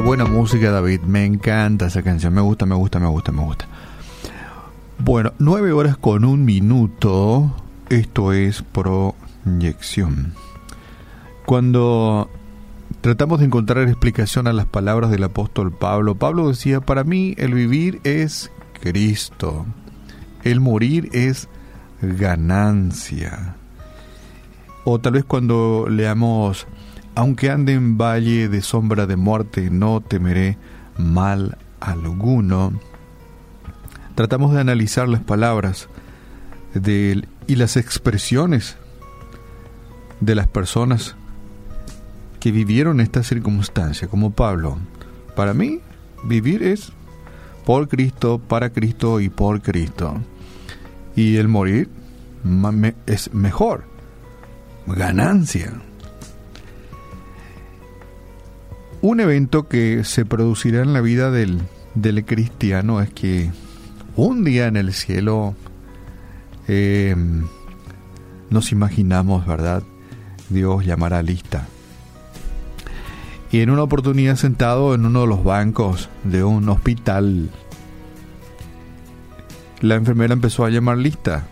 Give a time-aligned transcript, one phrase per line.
[0.00, 1.02] Qué buena música, David.
[1.02, 2.32] Me encanta esa canción.
[2.32, 3.66] Me gusta, me gusta, me gusta, me gusta.
[4.96, 7.54] Bueno, nueve horas con un minuto.
[7.90, 10.32] Esto es proyección.
[11.44, 12.30] Cuando
[13.02, 17.52] tratamos de encontrar explicación a las palabras del apóstol Pablo, Pablo decía, para mí el
[17.52, 19.66] vivir es Cristo.
[20.44, 21.50] El morir es
[22.00, 23.54] ganancia.
[24.84, 26.66] O tal vez cuando leamos
[27.14, 30.56] aunque ande en valle de sombra de muerte, no temeré
[30.96, 32.72] mal alguno.
[34.14, 35.88] Tratamos de analizar las palabras
[36.74, 38.76] de, y las expresiones
[40.20, 41.16] de las personas
[42.38, 44.78] que vivieron esta circunstancia, como Pablo.
[45.36, 45.80] Para mí,
[46.24, 46.92] vivir es
[47.64, 50.18] por Cristo, para Cristo y por Cristo.
[51.16, 51.88] Y el morir
[53.06, 53.84] es mejor,
[54.86, 55.72] ganancia.
[59.02, 61.60] Un evento que se producirá en la vida del,
[61.94, 63.50] del cristiano es que
[64.14, 65.54] un día en el cielo
[66.68, 67.16] eh,
[68.50, 69.82] nos imaginamos, ¿verdad?
[70.50, 71.66] Dios llamará lista.
[73.50, 77.48] Y en una oportunidad sentado en uno de los bancos de un hospital,
[79.80, 81.46] la enfermera empezó a llamar lista.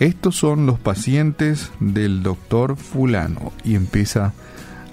[0.00, 4.32] Estos son los pacientes del doctor fulano y empieza a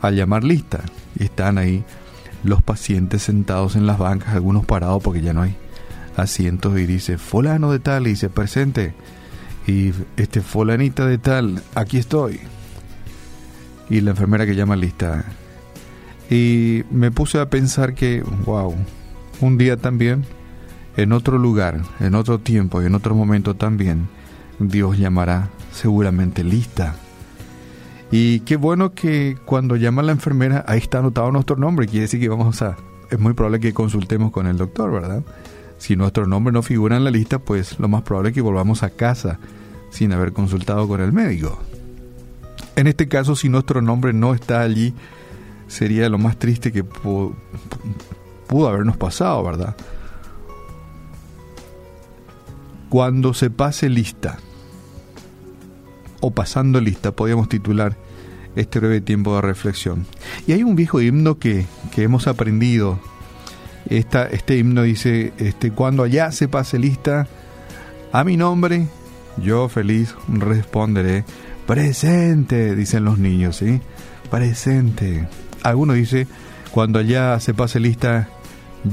[0.03, 0.81] llamar lista
[1.19, 1.83] están ahí
[2.43, 5.55] los pacientes sentados en las bancas, algunos parados porque ya no hay
[6.15, 8.93] asientos y dice, fulano de tal, y dice, presente,
[9.67, 12.39] y este fulanita de tal, aquí estoy.
[13.89, 15.25] Y la enfermera que llama lista.
[16.29, 18.75] Y me puse a pensar que, wow,
[19.41, 20.25] un día también,
[20.95, 24.07] en otro lugar, en otro tiempo y en otro momento también,
[24.59, 26.95] Dios llamará seguramente lista
[28.11, 31.87] y qué bueno que cuando llama la enfermera, ahí está anotado nuestro nombre.
[31.87, 32.77] Quiere decir que vamos a.
[33.09, 35.23] Es muy probable que consultemos con el doctor, ¿verdad?
[35.77, 38.83] Si nuestro nombre no figura en la lista, pues lo más probable es que volvamos
[38.83, 39.39] a casa
[39.89, 41.59] sin haber consultado con el médico.
[42.75, 44.93] En este caso, si nuestro nombre no está allí,
[45.67, 47.35] sería lo más triste que pudo,
[48.47, 49.75] pudo habernos pasado, ¿verdad?
[52.89, 54.37] Cuando se pase lista,
[56.19, 57.95] o pasando lista, podríamos titular
[58.57, 60.05] este breve tiempo de reflexión.
[60.45, 62.99] Y hay un viejo himno que, que hemos aprendido.
[63.89, 67.27] Esta, este himno dice, este, cuando allá se pase lista,
[68.11, 68.87] a mi nombre,
[69.37, 71.23] yo feliz responderé,
[71.65, 73.81] presente, dicen los niños, ¿sí?
[74.29, 75.27] Presente.
[75.63, 76.27] Alguno dice,
[76.71, 78.29] cuando allá se pase lista,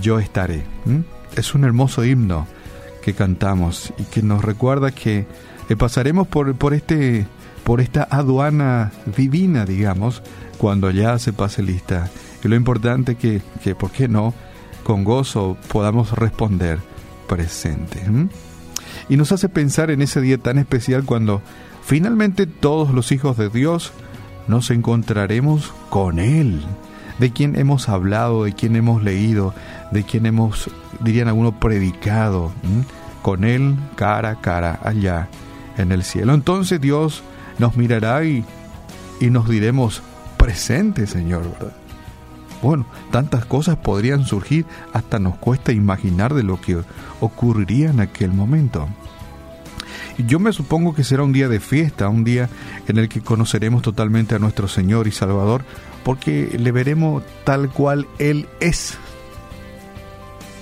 [0.00, 0.64] yo estaré.
[1.36, 2.46] Es un hermoso himno
[3.02, 5.26] que cantamos y que nos recuerda que
[5.68, 7.26] eh, pasaremos por, por, este,
[7.64, 10.22] por esta aduana divina, digamos,
[10.58, 12.10] cuando ya se pase lista.
[12.44, 14.34] Y lo importante que, que ¿por qué no?,
[14.84, 16.78] con gozo podamos responder
[17.26, 18.02] presente.
[19.08, 21.42] Y nos hace pensar en ese día tan especial cuando
[21.82, 23.92] finalmente todos los hijos de Dios
[24.46, 26.62] nos encontraremos con Él,
[27.18, 29.54] de quien hemos hablado, de quien hemos leído,
[29.90, 30.70] de quien hemos,
[31.00, 32.52] dirían algunos, predicado,
[33.22, 35.28] con Él cara a cara allá
[35.78, 36.34] en el cielo.
[36.34, 37.22] Entonces Dios
[37.58, 38.44] nos mirará y,
[39.20, 40.02] y nos diremos,
[40.36, 41.76] presente Señor, ¿verdad?
[42.62, 46.80] Bueno, tantas cosas podrían surgir, hasta nos cuesta imaginar de lo que
[47.20, 48.88] ocurriría en aquel momento.
[50.16, 52.48] Yo me supongo que será un día de fiesta, un día
[52.88, 55.62] en el que conoceremos totalmente a nuestro Señor y Salvador,
[56.04, 58.96] porque le veremos tal cual Él es.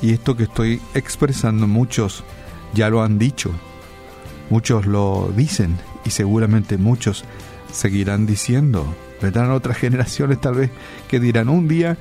[0.00, 2.24] Y esto que estoy expresando muchos
[2.74, 3.52] ya lo han dicho,
[4.52, 7.24] Muchos lo dicen y seguramente muchos
[7.72, 8.86] seguirán diciendo.
[9.20, 10.70] Vendrán otras generaciones tal vez
[11.08, 11.96] que dirán un día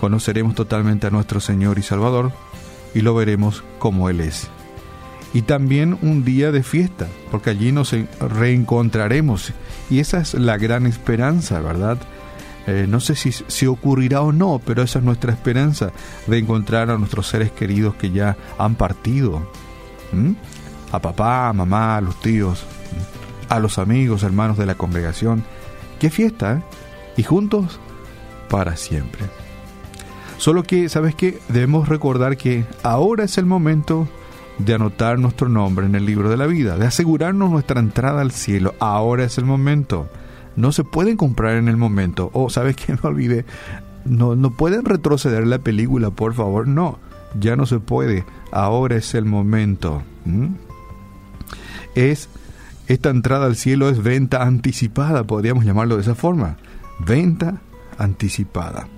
[0.00, 2.32] conoceremos totalmente a nuestro Señor y Salvador
[2.94, 4.48] y lo veremos como Él es.
[5.32, 9.52] Y también un día de fiesta, porque allí nos reencontraremos.
[9.90, 11.98] Y esa es la gran esperanza, ¿verdad?
[12.66, 15.90] Eh, no sé si, si, ocurrirá o no, pero esa es nuestra esperanza,
[16.26, 19.42] de encontrar a nuestros seres queridos que ya han partido
[20.92, 22.64] a papá, a mamá, a los tíos,
[23.54, 25.44] a los amigos, hermanos de la congregación.
[25.98, 26.54] ¡Qué fiesta!
[26.54, 26.62] ¿eh?
[27.16, 27.80] Y juntos
[28.48, 29.22] para siempre.
[30.38, 31.38] Solo que, ¿sabes qué?
[31.48, 34.08] Debemos recordar que ahora es el momento
[34.58, 38.32] de anotar nuestro nombre en el libro de la vida, de asegurarnos nuestra entrada al
[38.32, 38.74] cielo.
[38.80, 40.08] Ahora es el momento.
[40.56, 42.30] No se pueden comprar en el momento.
[42.32, 42.92] O, ¿sabes qué?
[43.02, 43.44] Me olvidé.
[44.04, 46.68] No, no pueden retroceder la película, por favor.
[46.68, 46.98] No,
[47.38, 48.24] ya no se puede.
[48.50, 50.02] Ahora es el momento
[51.94, 52.28] es
[52.86, 56.56] esta entrada al cielo es venta anticipada, podríamos llamarlo de esa forma,
[56.98, 57.60] venta
[57.98, 58.88] anticipada.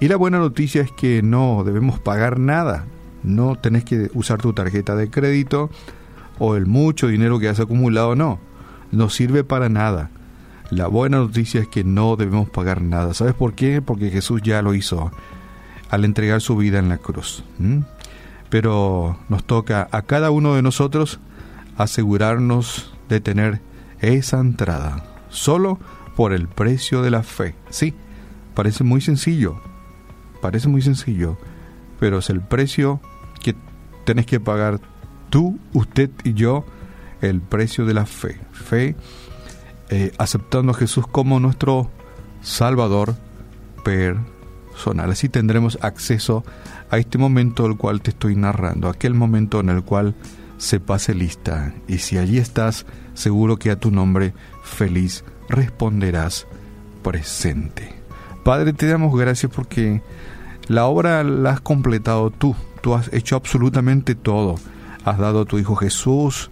[0.00, 2.86] Y la buena noticia es que no debemos pagar nada.
[3.22, 5.70] No tenés que usar tu tarjeta de crédito
[6.40, 8.40] o el mucho dinero que has acumulado, no.
[8.90, 10.10] No sirve para nada.
[10.70, 13.14] La buena noticia es que no debemos pagar nada.
[13.14, 13.80] ¿Sabes por qué?
[13.80, 15.12] Porque Jesús ya lo hizo
[15.88, 17.44] al entregar su vida en la cruz.
[18.48, 21.20] Pero nos toca a cada uno de nosotros
[21.76, 23.60] asegurarnos de tener
[24.00, 25.78] esa entrada, solo
[26.16, 27.54] por el precio de la fe.
[27.70, 27.94] Sí,
[28.54, 29.60] parece muy sencillo,
[30.40, 31.38] parece muy sencillo,
[32.00, 33.00] pero es el precio
[33.40, 33.54] que
[34.04, 34.80] tenés que pagar
[35.30, 36.64] tú, usted y yo,
[37.20, 38.40] el precio de la fe.
[38.52, 38.96] Fe
[39.90, 41.90] eh, aceptando a Jesús como nuestro
[42.40, 43.14] Salvador
[43.84, 45.10] personal.
[45.10, 46.44] Así tendremos acceso
[46.90, 50.14] a este momento del cual te estoy narrando, aquel momento en el cual
[50.62, 51.74] se pase lista.
[51.88, 54.32] Y si allí estás, seguro que a tu nombre
[54.62, 56.46] feliz responderás
[57.02, 57.92] presente.
[58.44, 60.02] Padre, te damos gracias porque
[60.68, 62.54] la obra la has completado tú.
[62.80, 64.54] Tú has hecho absolutamente todo.
[65.04, 66.48] Has dado a tu Hijo Jesús,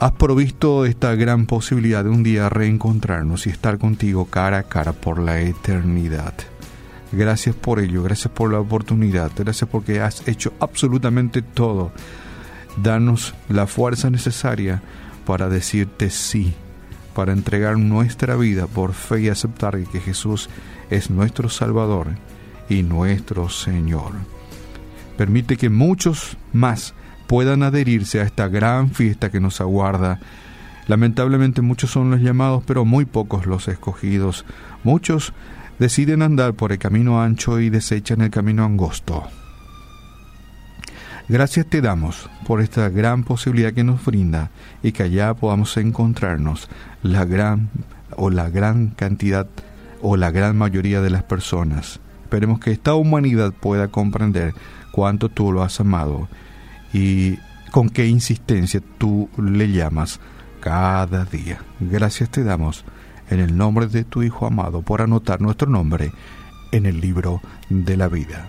[0.00, 4.94] has provisto esta gran posibilidad de un día reencontrarnos y estar contigo cara a cara
[4.94, 6.32] por la eternidad.
[7.12, 11.92] Gracias por ello, gracias por la oportunidad, gracias porque has hecho absolutamente todo.
[12.82, 14.82] Danos la fuerza necesaria
[15.26, 16.54] para decirte sí,
[17.14, 20.48] para entregar nuestra vida por fe y aceptar que Jesús
[20.88, 22.08] es nuestro Salvador
[22.70, 24.12] y nuestro Señor.
[25.18, 26.94] Permite que muchos más
[27.26, 30.18] puedan adherirse a esta gran fiesta que nos aguarda.
[30.88, 34.46] Lamentablemente muchos son los llamados, pero muy pocos los escogidos.
[34.82, 35.34] Muchos
[35.82, 39.24] deciden andar por el camino ancho y desechan el camino angosto.
[41.28, 44.52] Gracias te damos por esta gran posibilidad que nos brinda
[44.84, 46.68] y que allá podamos encontrarnos
[47.02, 47.68] la gran
[48.16, 49.48] o la gran cantidad
[50.00, 51.98] o la gran mayoría de las personas.
[52.22, 54.54] Esperemos que esta humanidad pueda comprender
[54.92, 56.28] cuánto tú lo has amado
[56.92, 57.40] y
[57.72, 60.20] con qué insistencia tú le llamas
[60.60, 61.58] cada día.
[61.80, 62.84] Gracias te damos
[63.32, 66.12] en el nombre de tu Hijo amado por anotar nuestro nombre
[66.70, 68.46] en el libro de la vida.